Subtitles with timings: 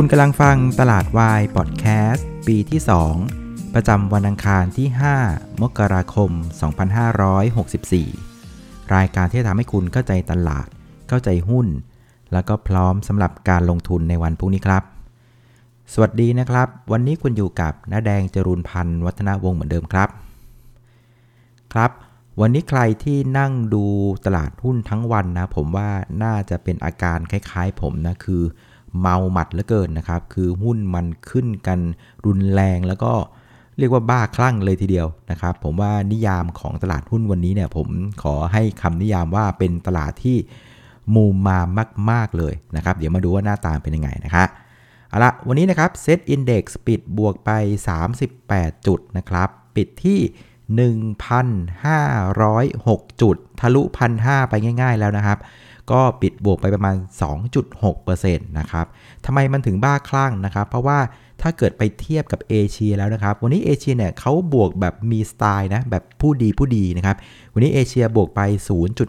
[0.00, 2.80] คุณกำลังฟังตลาดวายพอดแคสต์ปีที่
[3.26, 4.88] 2 ประจำวันอังคารที่
[5.24, 6.30] 5 มกราคม
[8.02, 10.68] 2564 รายการที่จะทำให้คุณเข้าใจตลาด
[11.08, 11.66] เข้าใจหุ้น
[12.32, 14.82] แล้วก็พร้อมสำหรับการลงทุนในวันพรุ่งนี้ครับ
[15.92, 20.08] สวัสดีนะครับ วันนี้คุณอยู่กับน้าแดงจรูนพันธ์วัฒนาวงศ์เหมือนเดิมครับ
[21.72, 21.90] ครับ
[22.40, 23.84] วันนี้ใครที่นั่งดู
[24.26, 25.90] ตลาดหุ้นทั้งวันนะ ผมว่า
[26.22, 28.44] น่าจะเป็นอาการคล้ายๆ ผมนะ คือ
[29.00, 31.78] เมาหมัดเหลือเกินนะครับ คือหุ้นมันขึ้นกัน
[32.26, 33.12] รุนแรงแล้วก็
[33.78, 37.88] เรียกว่าบ้าคลั่งเลยทีเดียวนะครับ ผมว่านิยามของตลาดหุ้นวันนี้เนี่ยผม
[38.22, 40.36] ขอให้คำนิยามว่าเป็นตลาดที่
[41.14, 41.58] มูมา
[42.10, 44.44] มาก ๆ เลยนะครับ เดี๋ยวมาดูว่าหน้าตาเป็นยังไงนะคะ
[45.08, 47.50] เอาละวันนี้นะครับเซตอินดี x ปิดบวกไป
[48.14, 50.18] 38 จุดนะครับ ปิดที่
[51.14, 53.82] 1,506 จุด ทะลุ
[54.16, 55.38] 1,500 ไปง่าย ๆ แล้วนะครับ
[55.92, 56.96] ก็ปิดบวกไปประมาณ
[57.76, 58.86] 2.6%นะครับ
[59.24, 60.98] ทำไมมันถึงบ้าคลั่งนะครับ เพราะว่า
[61.42, 67.16] ถ้าเกิดไปเทียบกับเอเชียแล้วนะครับ วันนี้เอเชียเนี่ยเขาบวกแบบมีสไตล์นะแบบผู้ดีผู้ดีนะครับ
[67.52, 68.40] วันนี้เอเชียบวกไป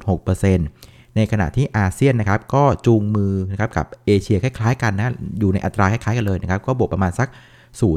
[0.03, 7.27] 0.6%ในขณะที่อาเซียนนะครับก็จูงมือนะครับกับเอเชียคล้ายๆกันนะอยู่ในอัตราคล้ายๆกันเลยนะครับก็บวกประมาณสัก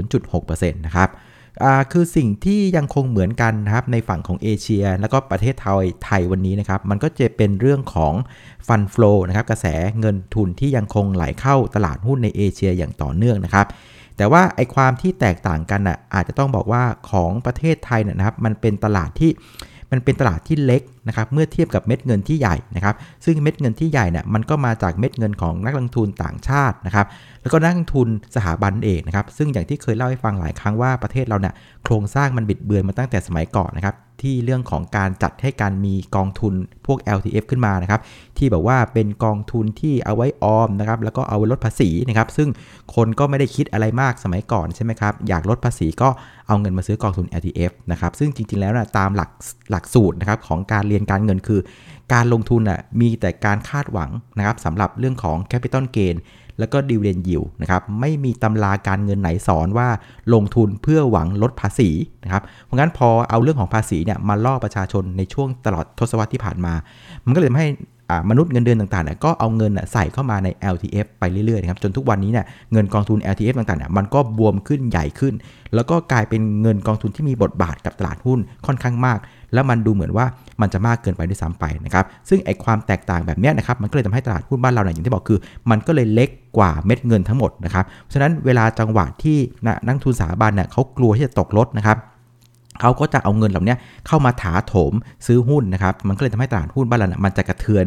[0.03, 1.09] 0.6%นะครับ
[1.93, 8.15] คือสิ่งที่ยังคงเหมือนกันนะครับในฝั่งของเอเชีย แล้วก็ประเทศไทยไทยวันนี้นะครับ มันก็จะเป็นเรื่องของ
[8.69, 9.67] ฟันฟลูนะครับกระแส
[10.01, 13.67] เงินทุนที่ยังคงไหลเข้าตลาดหุ้นในเอเชียอย่างต่อเนื่องนะครับ
[14.17, 19.31] แต่ว่าไอความที่แตกต่างกันอะอาจจะต้องบอกว่าของประเทศไทยนะครับ มันเป็นตลาดที่
[19.91, 27.07] มันเป็นตลาดที่เล็กนะครับเมื่อเทียบกับเม็ดเงินที่ใหญ่นะครับ ซึ่งเม็ดเงินที่ใหญ่เนี่ยมันก็มาจากเม็ดเงินของนักลงทุนต่างชาตินะครับ
[27.43, 36.55] แล้วก็นักลงทุนสถาบันเองนะครับ ซึ่งอย่างที่เคยเล่าให้ฟังหลายครั้งว่าประเทศเราเนี่ยโครงสร้างมันบิดเบือนมาตั้งแต่สมัยก่อนนะครับที่เรื่องของการจัดให้การมีกองทุน
[36.87, 38.01] พวก LTF ขึ้นมานะครับ
[38.39, 42.49] ที่แบบว่าเป็นกองทุนที่เอาไว้ออมนะครับ แล้วก็เอาไว้ลดภาษีนะครับ ซึ่ง
[42.95, 46.09] คนก็ไม่ได้คิดอะไรมากสมัยก่อนใช่ไหมครับ อยากลดภาษีก็
[46.49, 49.31] เอาเงินมาซื้อกองทุน LTF นะครับ ซึ่งจริงๆแล้วนะตามหลัก
[49.71, 51.61] หลักสูตรนะครับของการเรียนการเงินคือ
[52.13, 56.17] การลงทุนอะมีแต่การคาดหวังนะครับสำหรับเรื่องของ Capital Gain
[56.59, 59.89] แล้วก็ดิวเดนยิวนะครับไม่มีตำราการเงินไหนสอนว่า
[60.35, 61.91] ลงทุนเพื่อหวังลดภาษี
[62.25, 66.75] นะครับเพราะงั้นพอเอาเรื่องของภาษีเนี่ยมาล่อประชาชนในช่วงตลอดทศวรรษที่ผ่านมา
[67.25, 67.69] มันก็เลยทำให้
[68.31, 75.35] มนุษย์เงินเดือนต่างๆก็เอาเงินใส่เข้ามาใน LTF ไปเรื่อยๆนะครับจนทุกวันนี้เนี่ยเงินกองทุน LTF ต่างๆมันก็บวมขึ้นใหญ่ขึ้น
[75.75, 79.19] แล้วก็กลายเป็นเงินกองทุนที่มีบทบาทกับตลาดหุ้นค่อนข้างมาก
[79.55, 80.27] แล้วมันดูเหมือนว่า
[80.61, 85.39] มันจะมากเกินไปด้วยซ้ำไปนะครับซึ่งไอความแตกต่างแบบนี้นะครับมันก็เลยทำให้ตลาดหุ้นบ้านเราเนี่ยอย่างที่บอกคือ
[85.71, 89.39] มันก็เลยเล็กกว่าเม็ดเงินทั้งหมดนะครับฉะนั้นเวลาจังหวะที่
[89.87, 91.97] นักทุนสถาบันเนี่ยเขากลัวที่จะตกรถนะครับ
[92.81, 93.75] เขาก็จะเอาเงินเหล่านี้
[94.07, 94.93] เข้ามาถาโถม
[95.27, 97.85] ซื้อหุ้นนะครับ มันก็เลยทำให้ตลาดหุ้นบ้านเรามันจะกระเทือน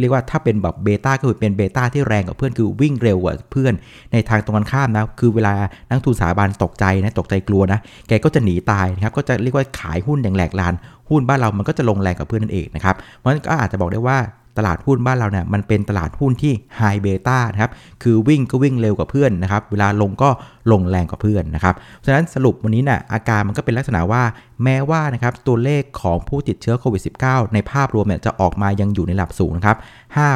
[0.00, 3.72] เรียกว่าถ้าเป็นแบบเบต้าก็คือเป็นเบต้าที่แรงกว่าเพื่อนคือวิ่งเร็วกว่าเพื่อน
[4.12, 5.54] ในทางตรงกันข้ามนะ คือเวลา
[5.88, 7.78] นักทุนสถาบันตกใจนะ ตกใจกลัวนะ
[8.08, 10.74] แกก็จะหนีตายนะครับ ก็จะเรียกว่าขายหุ้นอย่างแหลกลาน
[11.10, 14.18] หุ้นบ้านเรามันก็จะลงแรงกับเพื่อนนั่นเองนะครับ เพราะฉะนั้นก็อาจจะบอกได้ว่า
[14.58, 17.70] ตลาดหุ้นบ้านเราเนี่ยมันเป็นตลาดหุ้นที่ไฮเบต้านะครับ
[18.02, 20.28] คือวิ่งก็วิ่งเร็วกว่าเพื่อนนะครับ เวลาลงก็
[20.72, 21.74] ลงแรงกว่าเพื่อนนะครับ
[22.06, 24.22] ฉะนั้นสรุปวันนี้นะ่ะอาการมันก็เป็นลักษณะว่า
[24.64, 29.76] แม้ว่านะครับตัวเลขของผู้ติดเชื้อโควิด -19 ในภาพรวมเนี่ยจะออกมายังอยู่ในระดับสูงนะครับ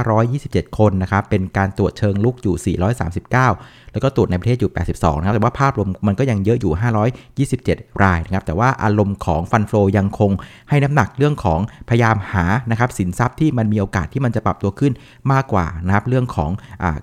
[0.09, 6.73] 527 คนนะครับ เป็นการตรวจเชิงลุกอยู่ 439 แล้วก็ตรวจในประเทศอยู่ 82 นะครับ แต่ว่าภาพรวมมันก็ยังเยอะอยู่
[7.37, 10.31] 527 รายนะครับ แต่ว่าอารมณ์ของฟันโฟลอยังคง
[10.69, 14.93] ให้น้ำหนักเรื่องของพยายามหานะครับสินทรัพย์ที่มันมีโอกาสที่มันจะปรับตัวขึ้น
[15.33, 16.51] มากกว่านะครับเรื่องของ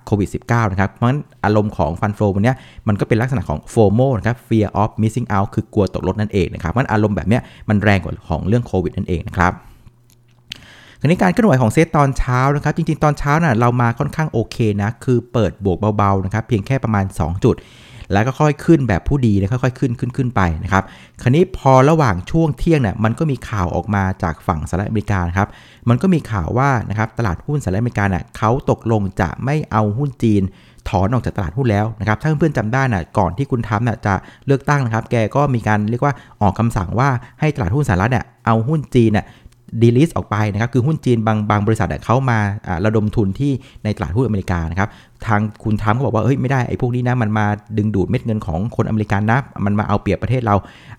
[0.05, 2.53] โควิด -19 นะครับ เพราะฉะนั้นอารมณ์ของฟันโฟลวันนี้
[2.87, 7.39] มันก็เป็นลักษณะของ FOMO นะครับ fear of missing out คือกลัวตกรถนั่นเองนะครับมันอารมณ์แบบนี้
[7.69, 9.53] มันแรงกว่าของเรื่องโควิดนั่นเองนะครับ
[11.01, 17.55] คราวนี้การเคลื่อนไหวของเซตตอนเช้านะครับ จริงๆ ตอนเช้านะ่ะเรามาค่อนข้างโอเคนะ คือเปิดบวกเบาๆนะครับ เพียงแค่ประมาณ 2 จุด
[18.13, 20.83] แล้วก็ค่อยขึ้นแบบผู้ดีนะค่อยๆ ขึ้นขึ้นขึ้นไปนะครับ
[21.21, 25.49] คราวนี้พอระหว่างช่วงเที่ยงเนี่ยมันก็มีข่าวออกมาจากฝั่งสหรัฐอเมริกาครับ
[25.89, 30.41] มันก็มีข่าวว่านะครับตลาดหุ้นสหรัฐอเมริกาเนี่ยเขาตกลงจะไม่เอาหุ้นจีน
[30.89, 34.13] ถอนออกจากตลาดหุ้นแล้วนะครับ ถ้าเพื่อนๆจำได้นะก่อนที่คุณทำนะจะ
[34.45, 37.09] เลือกตั้งนะครับ แกก็มีการเรียกว่าออกคำสั่งว่า
[37.39, 39.25] ให้ตลาดหุ้นสหรัฐเนี่ยเอาหุ้นจีนเนี่ย
[39.81, 42.39] ดีลิสออกไปนะครับ คือหุ้นจีนบางบางบริษัทเขามา
[42.85, 43.51] ระดมทุนที่
[43.83, 44.89] ในตลาดหุ้นอเมริกานะครับ
[45.27, 47.45] ทางคุณทำเขาบอกว่าเฮ้ยไม่ได้ไอ้พวกนี้นะมันมา
[47.77, 50.55] ดึงดูดเม็ดเงินของคนอเมริกันนะมันมาเอาเปรียบประเทศเรา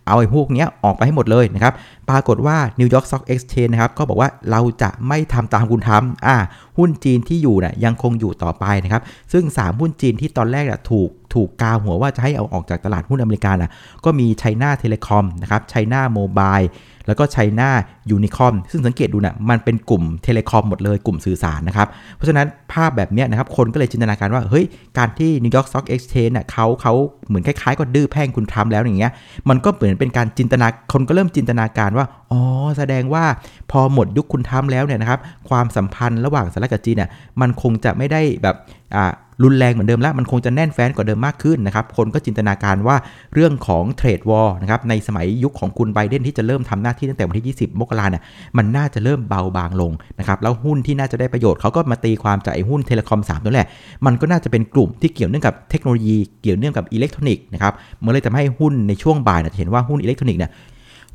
[0.07, 1.75] เอาไอ้พวกนี้ออกไปให้หมดเลยนะครับ
[2.11, 6.37] ปรากฏว่า New York Stock Exchange นะครับก็บอกว่าเราจะไม่ทำตามคุณทำอ่า
[6.79, 9.03] หุ้นจีนที่อยู่เนี่ยยังคงอยู่ต่อไปนะครับ
[9.33, 13.73] ซึ่ง 3 หุ้นจีนที่ตอนแรกนะถูกถูกกาหัวว่าจะให้เอาออกจากตลาดหุ้นอเมริกานะ
[14.05, 16.59] ก็มี China Telecom นะครับ China Mobile
[17.07, 24.65] แล้วก็ China Unicom ซึ่งสังเกตดูนะ่ะมันเป็นกลุ่ม telecom หมดเลยกลุ่มสื่อสารนะครับเพราะฉะนั้นภาพแบบนี้นะครับคนก็เลยจินตนาการว่าเฮ้ย
[24.99, 26.95] การที่ New York Stock Exchange เนี่ยะเขาเขา
[27.29, 29.13] เหมือนคล้ายๆก็ดื้อแพ่งคุณทรัมป์แล้วอย่างเงี้ย
[29.49, 32.41] มันก็เหมือนเป็นการจินตนาคนก็เริ่มจินตนาการว่าอ๋อ
[32.79, 33.25] แสดงว่า
[33.71, 37.11] พอหมดยุคคุณทรัมป์แล้วเนี่ยนะครับความสัมพันธ์ระหว่างสหรัฐกับจีนเนี่ย
[37.41, 38.57] มันคงจะไม่ได้แบบ
[38.95, 39.13] อ่า
[39.45, 42.97] รุนแรงเหมือนเดิมแล้วมันคงจะแน่นแฟ้นกว่าเดิมมากขึ้นนะครับ คนก็จินตนาการว่า
[43.35, 48.23] เรื่องของ trade war นะครับในสมัยยุคของคุณไบเดนที่จะเริ่มทำหน้าที่ตั้งแต่วันที่ 20 มกราเนี่ย
[48.57, 53.69] มันน่าจะเริ่มเบาบางลงนะครับแล้วหุ้นที่น่าจะได้ประโยชน์เขาก็มาตีความจากไอ้หุ้น telecom 3ตัวแหละ
[54.07, 57.73] มันก็น่าจะเป็นกลุ่มที่เกี่ยวเนื่องกับเทคโนโลยีเกี่ยวเนื่องกับอิเล็กทรอนิกส์นะครับ
[58.05, 60.53] มันเลยทำให้หุ้นในช่วงบ่ายจะเห็นว่าหุ้นอิเล็กทรอนิกส์เนี่ย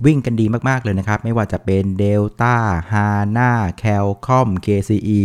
[0.06, 2.56] วิ่งกันดีมาก ๆ เลยนะครับ ไม่ว่าจะเป็น Delta
[2.92, 3.52] HANA
[3.82, 5.20] Cal-Comp KCE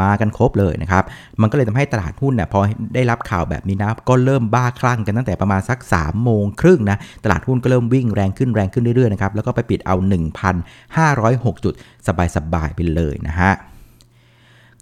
[0.00, 1.04] มากันครบเลยนะครับ
[1.40, 2.60] มันก็เลยทำให้ตลาดหุ้นเนี่ยพอ
[2.94, 9.96] ได้รับข่าวแบบนี้นะ ก็เริ่มบ้าคลั่งกันตั้งแต่ประมาณสัก3โมงครึ่งนะ ตลาดหุ้นก็เริ่มวิ่งแรงขึ้นแรงขึ้นเรื่อยๆนะครับ แล้วก็ไปปิดเอา
[10.60, 11.74] 1,506 จุด
[12.36, 13.52] สบายๆไปเลยนะฮะ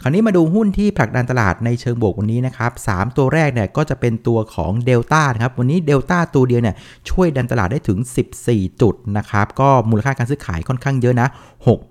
[0.02, 6.74] คราวนี้มาดูหุ้นที่ผลักดันตลาดในเชิงบวกวันนี้นะครับ3ตัวแรกเนี่ยก็จะเป็นตัวของเดลต้านะครับ วันนี้เดลต้าตัวเดียวเนี่ย
[7.10, 7.98] ช่วยดันตลาดได้ถึง
[8.40, 11.28] 14 จุดนะครับ ก็มูลค่าการซื้อขายค่อนข้างเยอะนะ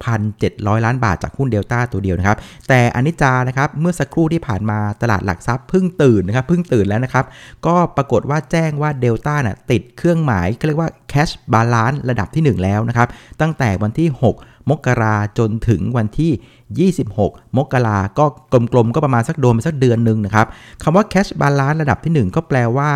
[0.10, 2.38] 6,700 ล้านบาทจากหุ้นเดลต้าตัวเดียวนะครับ
[2.68, 7.26] แต่อนนี้จานะครับ เมื่อสักครู่ที่ผ่านมาตลาดหลักทรัพย์เพิ่งตื่นนะครับเพิ่งตื่นแล้วนะครับ
[7.66, 13.08] ก็ปรากฏว่าแจ้งว่าเดลต้าน่ะติดเครื่องหมายเรียกว่า cash balance ระดับที่ 1 แล้วนะครับ
[13.42, 18.26] ตั้งแต่วันที่ 6 มกราจนถึงวันที่ 26 มกราก็
[18.74, 20.48] กลมๆก็ประมาณสักโดนไปสักเดือนหนึ่งนะครับ
[20.84, 22.92] คำว่า cash balance ระดับที่ 1 ก็แปลว่า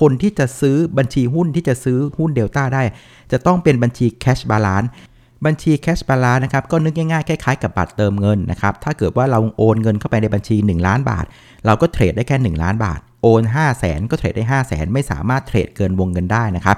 [0.00, 2.82] คนที่จะซื้อบัญชีหุ้นที่จะซื้อหุ้นเดลต้าได้
[3.32, 4.88] จะต้องเป็นบัญชี cash balance
[5.46, 11.24] บัญชี cash balance นะครับก็นึกง่ายๆคล้ายๆกับบัตรเติมเงินนะครับถ้าเกิดว่าเราโอนเงินเข้าไปในบัญชี 1 ล้านบาท
[11.66, 16.76] เราก็เทรดได้แค่ 1 ล้านบาท โอน5 0 0แสนก็เทรดได้ 5 0 0แสนไม่สามารถเทรดเกินวงเงินได้นะครับ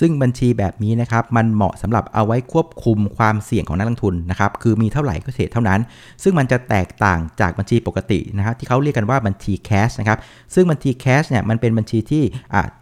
[0.00, 5.80] ซึ่งบัญชีแบบนี้นะครับมันเหมาะสำหรับเอาไว้ควบคุมความเสี่ยงของนักลงทุนนะครับคือมีเท่าไหร่ก็เทรดเท่านั้น
[6.22, 10.18] ซึ่งมันจะแตกต่างจากบัญชีปกตินะครับที่เขาเรียกกันว่าบัญชีแคชนะครับ
[10.54, 12.22] ซึ่งบัญชีแคชเนี่ยมันเป็นบัญชีที่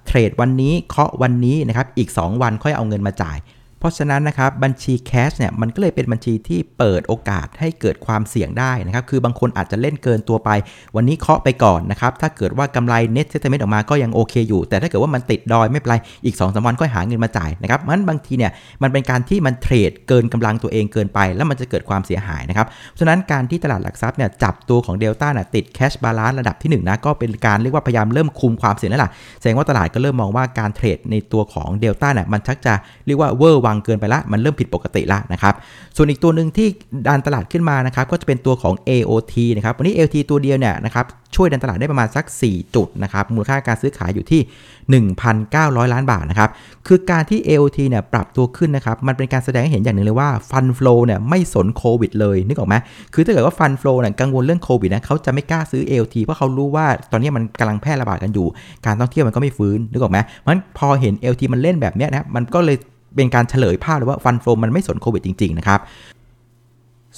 [0.06, 3.38] เทรดวันนี้เคาะวันนี้นะครับอีก 2 วันค่อยเอาเงินมาจ่าย
[3.78, 10.50] เพราะฉะนั้นนะครับบัญชีแคชเนี่ยมันก็เลยเป็นบัญชีที่เปิดโอกาสให้เกิดความเสี่ยงได้นะครับ คือบางคนอาจจะเล่นเกินตัวไป
[10.96, 18.52] วันนี้เคาะไปก่อนนะครับ ถ้าเกิดว่ากำไร net settlement ออกมาก็ยังโอเคอยู่ แต่ถ้าเกิดว่ามันติดดอยไม่เป็นไร อีก2อสวันก็หาเงินมาจ่ายนะครับมันบางทีเนี่ย
[18.82, 22.66] มันเป็นการที่มันเทรดเกินกำลังตัวเองเกินไป แล้วมันจะเกิดความเสียหายนะครับ
[22.98, 29.10] ฉะนั้นการที่ตลาดหลักทรัพย์เนี่ยจับตัวของเดลต้าน่ะติด cash balance ระดับที่1นะก็เป็นการเรียกว่าพยายามเริ่มคุมความเสี่ยงแล้วล่ะ
[29.40, 32.74] แสดงว่าตลาดก็เริ่มมองว่าการเทรดในตัวของเดลต้าเนี่ยมันชักจะ
[33.06, 35.54] เรียกว่าเวอร์วังเกินไปละ มันเริ่มผิดปกติละนะครับ
[35.96, 36.68] ส่วนอีกตัวหนึ่งที่
[37.06, 41.04] ดันตลาดขึ้นมานะครับ ก็จะเป็นตัวของ AOT นะครับ วันนี้ AOT ตัวเดียวเนี่ยนะครับ
[41.36, 46.50] ช่วยดันตลาดได้ประมาณสัก 4 จุดนะครับ มูลค่าการซื้อขายอยู่ที่ 1,900 ล้านบาทนะครับ
[46.86, 52.74] คือการที่ AOT เนี่ยปรับตัวขึ้นนะครับ มันเป็นการแสดงให้เห็นอย่างหนึ่งเลยว่าฟันฟลูเนี่ยไม่สนโควิดเลยนึกออกไหม
[53.14, 58.46] คือถ้าเกิดว่าฟันฟลูเนี่ยกังวลเรื่องโควิดนะเขาจะไม่กล้าซื้อ AOT เพราะเขารู้ว่าตอนนี้มันกำลังแพร่ระบาดกันอยู่
[58.86, 62.76] การท่องเที่ยวมันก็ไม่ฟื้นนึกออกไหมเพราะฉะนั้นพอเห็น AOT มันเล่นแบบนี้นะมันก็เลย
[63.16, 65.80] เป็นการเฉลยภาพเลยว่าฟันโฟมมันไม่สนโควิดจริงๆนะครับ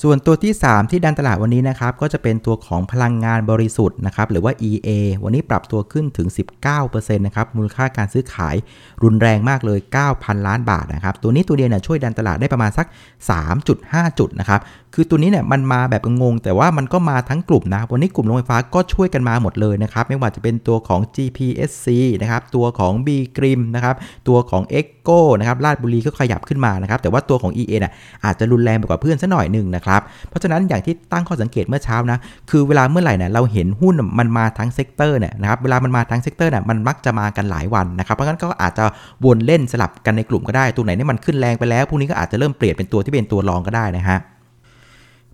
[0.03, 4.89] ส่วนตัวที่ 3 ที่ดันตลาดวันนี้นะครับก็จะเป็นตัวของพลังงานบริสุทธิ์นะครับหรือว่า EA
[5.25, 6.29] วันนี้ปรับตัวขึ้นถึง
[6.73, 8.57] 19%นะครับมูลค่าการซื้อขาย
[9.03, 9.79] รุนแรงมากเลย
[10.13, 12.87] 9,000 ล้านบาทนะครับตัวนี้ตัวเดียวเนี่ยช่วยดันตลาดได้ประมาณสัก
[13.53, 14.61] 3.5 จุดนะครับ
[14.95, 21.87] คือตัวนี้เนี่ยมันมาแบบงง แต่ว่ามันก็มาทั้งกลุ่มนะ วันนี้กลุ่มโรงไฟฟ้าก็ช่วยกันมาหมดเลยนะครับ ไม่ว่าจะเป็นตัวของ GPSC
[22.23, 23.95] นะครับ ตัวของ B.Grimm นะครับ
[24.29, 27.93] ตัวของ EGCO นะครับราชบุรีก็ขยับขึ้นมานะครับ แต่ว่าตัวของ EA น่ะ
[28.25, 32.19] อาจจะรุนแรงไปกว่าเพื่อนซะหน่อยหนึ่งนะครับ เพราะฉะนั้นอย่างที่ตั้งข้อสังเกตเมื่อเช้านะ
[32.51, 38.85] คือเวลาเมื่อไหร่เนี่ยเราเห็นหุ้นมันมาทั้ง sector เนี่ยนะครับ เวลามันมาทั้ง sector เนี่ยมันมักจะมากันหลายวันนะครับ เพราะงั้นก็อาจจะ
[39.25, 44.19] วนเล่นสลับกันในกลุ่มก็ได้ ตัวไหนนี่มันขึ้นแรงไปแล้วพวกนี้ก็อาจจะเริ่มเปลี่ยนเป็นตัวที่เป็นตัวรองก็ได้นะฮะ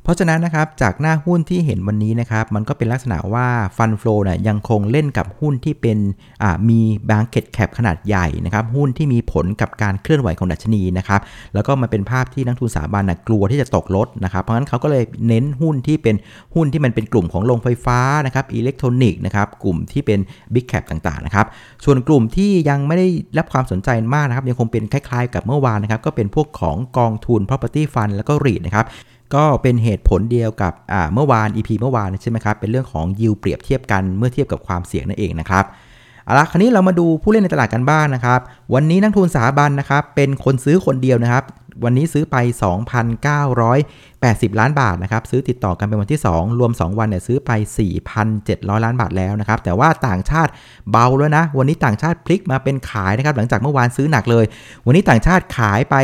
[0.06, 5.98] เพราะฉะนั้นนะครับจากหน้าหุ้นที่เห็นวันนี้นะครับมันก็เป็นลักษณะว่าfund flow เนี่ยยังคงเล่นกับหุ้นที่เป็น
[6.68, 6.80] มี
[7.11, 11.20] market cap ขนาดใหญ่นะครับหุ้นที่มีผลกับการเคลื่อนไหวของดัชนีนะครับ
[11.54, 16.16] แล้วก็มันเป็นภาพที่นักลงทุนสถาบันนะกลัวที่จะตกรถนะครับเพราะฉะนั้นเขาก็เลยเน้นหุ้นที่เป็น
[16.54, 20.18] หุ้นที่มันเป็นกลุ่มของโรงไฟฟ้านะครับอิเล็กทรอนิกส์นะครับกลุ่มที่เป็น
[20.54, 21.46] big cap ต่างๆนะครับ
[21.84, 23.06] ส่วนกลุ่มที่ยังไม่ได้
[23.38, 28.86] รับความสนใจมากนะครับยังคงเป็นคล้ายๆ กับเมื่อวานนะครับก็เป็นพวกของกองทุน property fund แล้วก็ REIT นะครับ
[29.35, 30.73] ก็เป็นเหตุผลเดียวกับ
[31.14, 35.64] เมื่อวาน EP เมื่อวานใช่ไหมครับ เป็นเรื่องของยิวเปรียบเทียบกันเมื่อเทียบกับความเสี่ยงนั่นเองนะครับ
[36.25, 38.40] เอาละคราวนี้เรามาดูผู้เล่นในตลาดกันบ้างนะครับ
[38.75, 41.45] วันนี้นักทุนสถาบันนะครับ เป็นคนซื้อคนเดียวนะครับ
[41.85, 42.37] วันนี้ซื้อไป
[44.25, 47.50] 80 ล้านบาทนะครับซื้อติดต่อกันเป็นวันที่ 2 รวม 2 วันเนี่ยซื้อไป
[48.18, 50.50] 4,700 ล้านบาทแล้วนะครับแต่ว่าต่างชาติ
[50.90, 54.44] เบาแล้วนะ วันนี้ต่างชาติพลิกมาเป็นขายนะครับหลังจากเมื่อวานซื้อหนักเลย
[54.87, 55.96] วันนี้ต่างชาติขายไป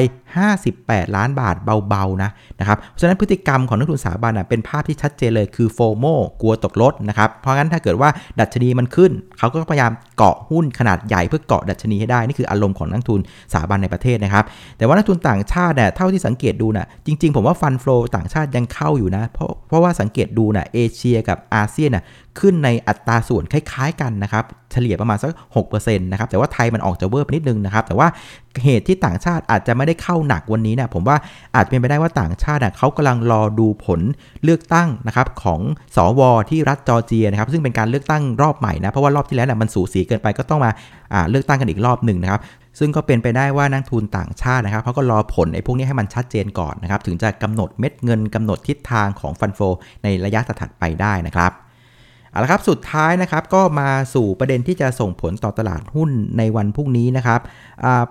[0.52, 1.56] 58 ล้านบาท
[1.88, 6.04] เบาๆนะนะครับเพราะฉะนั้นพฤติกรรมของนักทุนสถาบันเป็นภาพที่ชัดเจนเลยคือโฟโม
[6.40, 13.20] กลัวตกรถนะครับเพราะงั้นถ้าเกิดว่าดัชนีมันขึ้น เขาก็พยายามเกาะหุ้นขนาดใหญ่เพื่อเกาะดัชนีให้ได้นี่คืออารมณ์ของนักทุน
[13.52, 14.44] สถาบันในประเทศนะครับ
[14.78, 22.04] แต่ว่านักทุนต่างชาติเนี่ยเท่าที่สังเกตดูนะจริง ๆ ผมว่าฟันฟลอต่างชาติยังเข้าอยู่นะ เพราะเพราะว่าสังเกตดูนะเอเชียกับอาเซียนนะ
[22.40, 25.30] ขึ้นในอัตราส่วนคล้ายๆกันนะครับ เฉลี่ยประมาณสัก
[25.66, 28.08] 6%นะครับ แต่ว่าไทยมันออกจะเวอร์ไปนิดนึงนะครับ แต่ว่า
[28.64, 31.16] เหตุที่ต่างชาติอาจจะไม่ได้เข้าหนักวันนี้นี่ยผมว่า
[31.54, 34.00] อาจเป็นไปได้ว่าต่างชาติเขากำลังรอดูผล
[34.44, 35.60] เลือกตั้งนะครับของ
[35.96, 40.70] สวที่รัฐจอร์เจียนะครับ ซึ่งเป็นการเลือกตั้งรอบใหม่นะ เพราะว่ารอบที่แล้วนี่ยมันสูสีเกินไปก็ต้องมา
[41.30, 42.40] เลือกตั้งกันอีกรอบหนึ่งนะครับ
[42.78, 49.60] ซึ่งก็เป็นไปได้ว่านักทุนต่างชาตินะครับเขาก็รอผลไอ้พวกนี้ให้มันชัดเจนก่อนนะครับ ถึงจะกำหนดเม็ดเงินกำหนดทิศทางของฟันโฟ
[50.02, 51.52] ในระยะถัดไปได้นะครับ
[52.32, 57.40] เอาละครับสุดท้ายนะครับก็มาสู่ประเด็นที่จะส่งผลต่อตลาดหุ้นในวันพรุ่งนี้นะครับ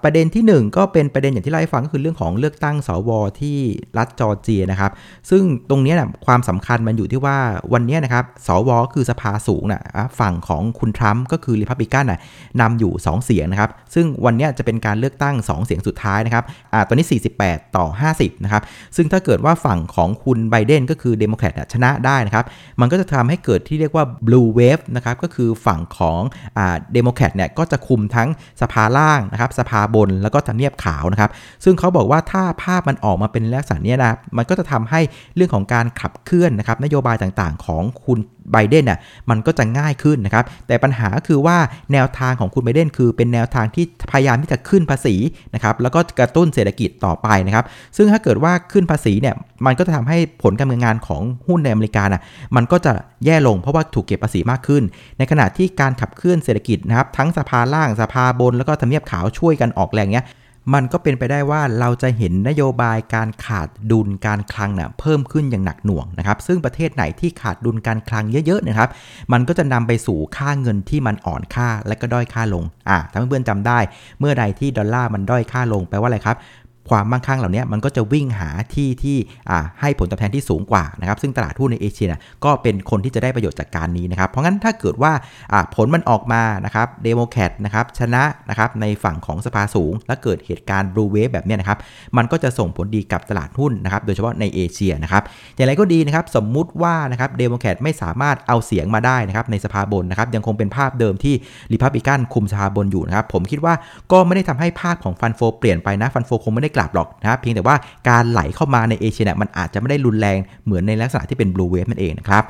[0.04, 3.10] ประเด็นที่ 1 ก็เป็นประเด็นอย่างที่เล่าให้ฟังก็คือเรื่องของเลือกตั้งสว
[3.42, 3.58] ที่
[3.98, 4.92] รัฐจอร์เจียนะครับ
[5.30, 7.38] ซึ่งตรงนี้นะความสำคัญมันอยู่ที่ว่า
[7.74, 9.82] วันนี้นะครับสวคือสภาสูงนะ
[10.20, 12.20] ฝั่งของคุณทรัมป์ก็คือริพับลิกันนะ
[12.62, 17.06] นำอยู่ 2 เสียงนะครับซึ่งวันนี้จะเป็นการเลือกตั้ง 2 เสียงสุดท้ายนะครับอตอนนี้
[17.44, 17.86] 48 ต่อ
[18.16, 18.64] 50นะครับ
[18.96, 22.46] ซึ่งถ้าเกิดว่าฝั่งของคุณไบเดนก็คือเดโมแครตชนะได้นะครับ
[22.80, 26.20] มันก็จะทำให้เกิดที่เรียกว่า blue wave นะครับก็คือฝั่งของ
[26.56, 28.30] เดโมแครตเนี่ยก็จะคุมทั้ง
[28.62, 31.32] สภาล่างนะครับสภาบนแล้วก็ทำเนียบขาวนะครับ
[31.64, 35.02] ซึ่งเขาบอกว่าถ้าภาพมันออกมาเป็นลักษณะนี้นะมันก็จะทำให้
[35.36, 38.20] เรื่องของการขับเคลื่อนนะครับนโยบายต่างๆ ของคุณ
[38.52, 41.58] ไบเดนน่ะมันก็จะง่ายขึ้นนะครับ แต่ปัญหาคือว่า
[41.94, 45.16] แนวทางของคุณไบเดนคือเป็นแนวทางที่พยายามที่จะขึ้นภาษี
[45.54, 47.66] นะครับแล้วก็กระตุ้นเศรษฐกิจต่อไปนะครับ
[47.98, 52.24] ซึ่งถ้าเกิดว่าขึ้นภาษีเนี่ยมันก็จะทำให้ผลการเงินงานของหุ้นในอเมริกาน่ะ
[52.56, 52.92] มันก็จะ
[53.26, 54.84] แย่ลงเพราะว่าถูกเก็บภาษีมากขึ้น
[55.18, 60.26] ในขณะที่การขับเคลื่อนเศรษฐกิจนะครับทั้งสภาล่างสภาบนแล้วก็ทำเนียบขาวช่วยกันออกแรงเนี้ย
[60.74, 68.90] มันก็เป็นไปได้ว่าเราจะเห็นนโยบายการขาดดุลการคลังเนะ่ยเพิ่มขึ้นอย่างหนักหน่วงนะครับ ซึ่งประเทศไหนที่ขาดดุลการคลังเยอะๆนะครับ
[69.32, 73.80] มันก็จะนำไปสู่ค่าเงินที่มันอ่อนค่าและก็ด้อยค่าลงอ่าถ้าเพื่อนๆจำได้
[74.20, 76.38] เมื่อใดที่ดอลลาร์มันด้อยค่าลงแปลว่าอะไรครับ
[76.92, 79.18] ความมั่งคั่งเหล่านี้มันก็จะวิ่งหาที่ที่
[79.82, 82.08] ให้ผลตอบแทนที่สูงกว่านะครับซึ่งตลาดหุ้นในเอเชีย
[82.46, 85.12] ก็เป็นคนที่จะได้ประโยชน์จากการนี้นะครับเพราะงั้นถ้าเกิดว่า
[85.76, 91.80] ผลมันออกมานะครับเดโมแครตนะครับชนะนะครับในฝั่งของสภาสูง และเกิดเหตุการณ์ blue wave แบบนี้นะครับ
[92.18, 95.24] มันก็จะส่งผลดีกับตลาดหุ้นนะครับโดยเฉพาะในเอเชียนะครับ
[95.56, 101.36] อย่างไรก็ดีนะครับสมมุติว่านะครับเดโมแครตไม่สามารถเอาเสียงมาได้นะครับในสภาบนนะครับยังคงเป็นภาพเดิมที่
[101.72, 103.74] รีพับลิกันคุมสภาบนอยู่นะครับผมคิดว่า
[104.12, 107.76] ก็ไม่ได้ทำให้ภาพของ fund flow เปลี่ยนไปนะ fund flow คงไม่ได้กลับหรอกนะครับเพียงแต่ว่า
[108.10, 112.44] การไหลเข้ามาในเอเชียเนี่ยมันอาจจะไม่ได้รุนแรงเหมือนในลักษณะที่เป็น blue wave นั่นเองนะครับ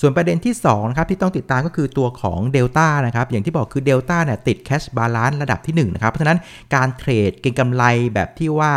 [0.00, 6.38] ส่วนประเด็นที่2นะครับที่ต้องติดตามก็คือตัวของเดลต้านะครับอย่างที่บอกคือเดลต้าเนี่ยติด cash balance ระดับที่1นะครับเพราะฉะนั้น
[6.74, 8.72] การเทรดเก็งกำไรแบบที่ว่า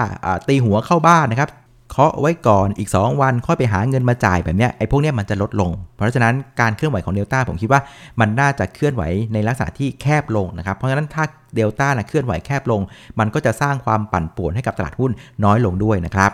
[0.48, 1.50] ตีหัวเข้าบ้านนะครับ
[1.90, 7.82] เคาะไว้ก่อนอีก 2 วันค่อยไปหาเงินมาจ่ายแบบเนี้ยไอ้พวกเนี้ยมันจะลดลง เพราะฉะนั้นการเคลื่อนไหวของเดลต้าผมคิดว่า
[8.20, 9.04] มันน่าจะเคลื่อนไหว
[9.34, 11.24] ในลักษณะที่แคบลงนะครับ เพราะฉะนั้นถ้า
[11.56, 12.82] เดลต้านะเคลื่อนไหวแคบลง
[13.20, 15.12] มันก็จะสร้างความปั่นป่วนให้กับตลาดหุ้น
[15.44, 16.32] น้อยลงด้วยนะครับ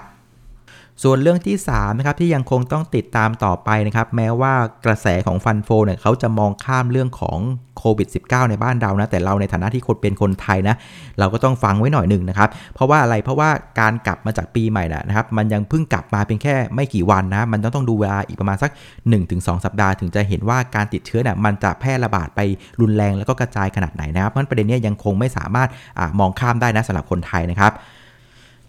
[1.03, 4.53] ส่วนเรื่องที่3นะครับที่ยังคงต้องติดตามต่อไปนะครับแม้ว่า
[4.85, 7.39] กระแสของฟันโฟเนี่ยเขาจะมองข้ามเรื่องของ
[7.77, 10.75] โควิด -19 ในบ้านเรานะแต่เราในฐานะที่คนเป็นคนไทยนะ
[11.19, 18.71] เราก็ต้องฟังไว้หน่อยหนึ่งนะครับเพราะว่าอะไรเพราะว่าการกลับมาจากปีใหม่นะครับมันยังเพิ่งกลับมาเพียงแค่ไม่กี่วันนะมันต้องต้องดูเวลาอีกประมาณสัก
[19.17, 22.39] 1-2 สัปดาห์ถึงจะเห็นว่าการติดเชื้อเนี่ยมันจะแพร่ระบาดไป
[22.81, 25.69] รุนแรงแล้วก็กระจายขนาดไหนนะครับเพราะประเด็นนี้ยังคงไม่สามารถ
[25.99, 27.73] อมองข้ามได้นะสำหรับคนไทยนะครับ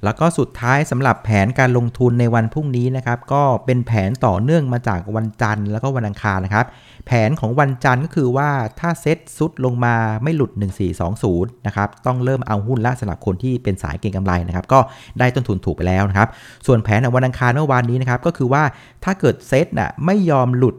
[0.05, 6.67] แล้วก็สุดท้ายสำหรับแผนการลงทุนในวันพรุ่งนี้นะครับ ก็เป็นแผนต่อเนื่องมาจากวันจันทร์แล้วก็วันอังคารนะครับ
[7.07, 10.51] แผนของวันจันทร์ก็คือว่าถ้าเซ็ตซุดลงมาไม่หลุด
[11.09, 14.81] 1420นะครับต้องเริ่มเอาหุ้นละสำหรับคนที่เป็นสายเก็งกำไรนะครับ ก็
[15.19, 16.29] ได้ต้นทุนถูกไปแล้วนะครับ
[16.67, 18.63] ส่วนแผนในวันอังคารเมื่อวานนี้นะครับก็คือว่า
[19.05, 20.75] ถ้าเกิดเซ็ตน่ะไม่ยอมหลุด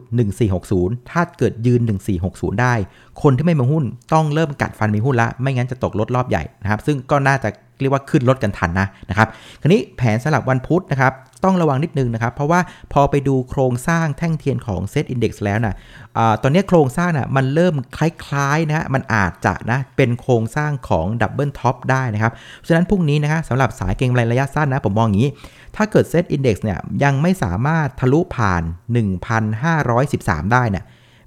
[0.54, 1.80] 1460 ถ้าเกิดยืน
[2.20, 2.74] 1460 ได้
[3.22, 7.48] คนที่ไม่มีหุ้นต้องเริ่มกัดฟันมีหุ้นละไม่งั้นจะตกรถรอบใหญ่นะครับ ซึ่งก็น่าจะ
[7.82, 9.28] เรียกว่าขึ้นรถกันทันนะนะครับ
[9.60, 11.12] คราวนี้แผนสลับวันพุธนะครับ
[11.44, 12.60] ต้องระวังนิดนึงนะครับ เพราะว่า
[12.92, 15.76] พอไปดูโครงสร้างแท่งเทียนของเซตอินดี x แล้วนะ
[16.18, 22.32] อตอนนี้โครงสร้างนะ่ะมันเริ่มคล้ายๆนะมันอาจจะนะเป็นโครงสร้างของ double top ได้นะครับ
[22.66, 25.30] ฉะนั้นพรุ่งนี้นะฮะสำหรับสายเก็งกำไรระยะสั้นนะผมมองอย่างนี้
[25.76, 28.62] ถ้าเกิด SET Index เนี่ยยังไม่สามารถทะลุผ่าน
[29.38, 30.84] 1,513 ได้เนี่ย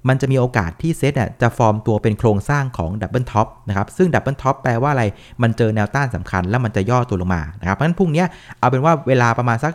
[0.08, 5.04] มันจะมีโอกาสที่เซตเนี่ยจะฟอร์มตัวเป็นโครงสร้างของ double top นะครับ ซึ่ง double top แปลว่าอะไร
[5.42, 8.24] มันเจอแนวต้านสำคัญแล้วมันจะย่อตัวลงมานะครับ เพราะฉะนั้นพรุ่งนี้
[8.58, 9.72] เอาเป็นว่าเวลาประมาณสัก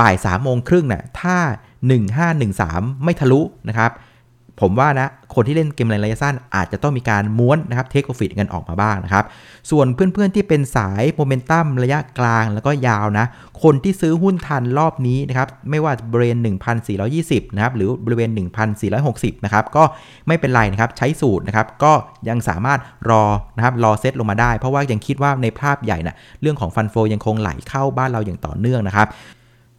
[0.00, 1.36] บ่ายสามโมงครึ่งเนี่ยถ้า
[2.20, 3.90] 1513 ไม่ทะลุนะครับ
[4.60, 9.24] ผมว่านะ คนที่เล่นเกมระยะสั้น อาจจะต้องมีการม้วนนะครับเทคโปรฟิตเงินออกมาบ้างนะครับ
[9.70, 13.26] ส่วนเพื่อนๆที่เป็นสายโมเมนตัมระยะกลางแล้วก็ยาวนะ
[13.62, 16.38] คนที่ซื้อหุ้นทันรอบนี้นะครับ ไม่ว่าบริเวณ
[16.96, 18.30] 1,420 นะครับ หรือบริเวณ
[18.88, 19.82] 1,460 นะครับ ก็
[20.26, 21.92] ไม่เป็นไรนะครับ ใช้สูตรนะครับ ก็
[22.28, 22.80] ยังสามารถ
[23.10, 23.24] รอ
[23.56, 29.08] นะครับรอเซตลงมาได้ เพราะว่ายังคิดว่าในภาพใหญ่นะเรื่องของ fund flow ยังคงไหลเข้าบ้านเราอย่างต่อเนื่องนะครับ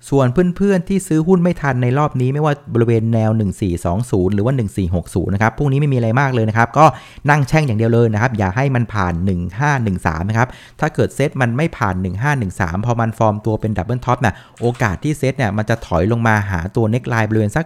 [0.10, 3.32] ส่วนเพื่อนๆที่ซื้อหุ้นไม่ทันในรอบนี้ไม่ว่าบริเวณแนว
[3.84, 4.54] 1420 หรือว่า
[4.94, 6.86] 1460 นะครับ พวกนี้ไม่มีอะไรมากเลยนะครับ ก็
[7.30, 9.14] นั่งแช่งอย่างเดียวเลยนะครับ อย่าให้มันผ่าน
[9.72, 10.48] 1513 นะครับ
[10.80, 11.96] ถ้าเกิดเซตมันไม่ผ่าน
[12.42, 17.66] 1513 พอมันฟอร์มตัวเป็น double top นะโอกาสที่เซตเนี่ยมันจะถอยลงมาหาตัว neckline บริเวณสัก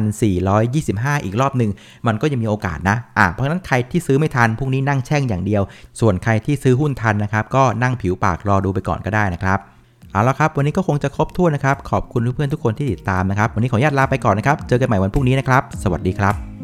[0.00, 1.70] 1,425 อีกรอบหนึ่ง
[2.06, 5.62] มันก็ยังมีโอกาสนะอะเพราะฉะนั้นใครที่ซื้อไม่ทันพวกนี้นั่งแช่งอย่างเดียว
[6.00, 9.60] ส่วนใครที่ซื้อหุ้นทันนะครับก็นั่งผิวปากรอดูไปก่อนก็ได้นะครับ
[10.16, 16.55] เอาละครับ วันนี้ก็คงจะครบถ้วนนะครับ ขอบคุณเพื่อนๆทุกคนที่ติดตามนะครับ วันนี้ขออนุญาตลาไปก่อนนะครับ เจอกันใหม่วันพรุ่งนี้นะครับ สวัสดีครับ